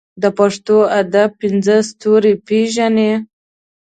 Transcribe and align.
د 0.21 0.23
پښتو 0.37 0.77
ادب 0.99 1.29
پنځه 1.41 1.75
ستوري 1.89 2.33
پېژنې. 2.47 3.11